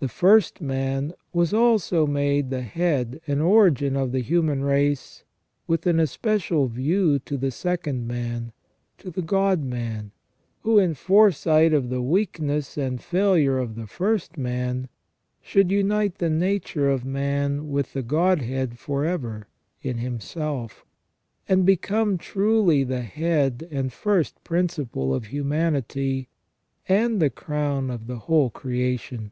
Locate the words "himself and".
19.96-21.64